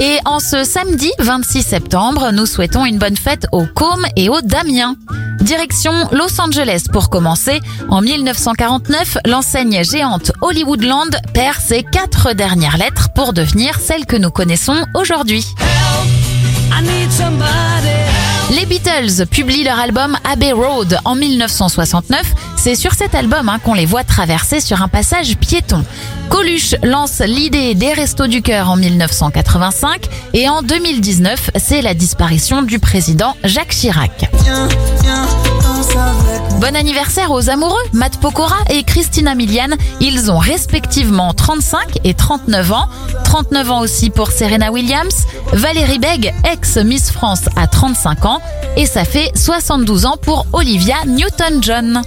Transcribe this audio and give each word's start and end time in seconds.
Et 0.00 0.18
en 0.24 0.40
ce 0.40 0.64
samedi 0.64 1.12
26 1.18 1.62
septembre, 1.62 2.30
nous 2.32 2.46
souhaitons 2.46 2.86
une 2.86 2.98
bonne 2.98 3.18
fête 3.18 3.46
aux 3.52 3.66
Côme 3.66 4.06
et 4.16 4.30
aux 4.30 4.40
Damien. 4.40 4.96
Direction 5.42 5.92
Los 6.12 6.40
Angeles 6.40 6.86
pour 6.90 7.10
commencer. 7.10 7.60
En 7.90 8.00
1949, 8.00 9.18
l'enseigne 9.26 9.84
géante 9.84 10.32
Hollywoodland 10.40 11.14
perd 11.34 11.56
ses 11.58 11.82
quatre 11.82 12.32
dernières 12.32 12.78
lettres 12.78 13.08
pour 13.14 13.34
devenir 13.34 13.78
celle 13.78 14.06
que 14.06 14.16
nous 14.16 14.30
connaissons 14.30 14.86
aujourd'hui. 14.94 15.44
Beatles 18.70 19.26
publient 19.28 19.64
leur 19.64 19.80
album 19.80 20.16
Abbey 20.22 20.52
Road 20.52 20.96
en 21.04 21.16
1969. 21.16 22.22
C'est 22.56 22.76
sur 22.76 22.94
cet 22.94 23.16
album 23.16 23.48
hein, 23.48 23.58
qu'on 23.64 23.74
les 23.74 23.84
voit 23.84 24.04
traverser 24.04 24.60
sur 24.60 24.80
un 24.80 24.86
passage 24.86 25.36
piéton. 25.38 25.84
Coluche 26.28 26.76
lance 26.84 27.18
l'idée 27.18 27.74
des 27.74 27.92
Restos 27.92 28.28
du 28.28 28.42
Cœur 28.42 28.70
en 28.70 28.76
1985 28.76 30.08
et 30.34 30.48
en 30.48 30.62
2019, 30.62 31.50
c'est 31.56 31.82
la 31.82 31.94
disparition 31.94 32.62
du 32.62 32.78
président 32.78 33.34
Jacques 33.42 33.70
Chirac. 33.70 34.30
Bon 36.60 36.76
anniversaire 36.76 37.30
aux 37.30 37.48
amoureux, 37.48 37.80
Matt 37.94 38.20
Pokora 38.20 38.58
et 38.68 38.84
Christina 38.84 39.34
Milian. 39.34 39.70
Ils 39.98 40.30
ont 40.30 40.36
respectivement 40.36 41.32
35 41.32 42.00
et 42.04 42.12
39 42.12 42.72
ans. 42.72 42.88
39 43.24 43.70
ans 43.70 43.80
aussi 43.80 44.10
pour 44.10 44.30
Serena 44.30 44.70
Williams. 44.70 45.24
Valérie 45.54 45.98
Begg, 45.98 46.34
ex-Miss 46.44 47.12
France, 47.12 47.48
a 47.56 47.66
35 47.66 48.26
ans. 48.26 48.42
Et 48.76 48.84
ça 48.84 49.06
fait 49.06 49.32
72 49.34 50.04
ans 50.04 50.18
pour 50.20 50.44
Olivia 50.52 50.96
Newton-John. 51.06 52.02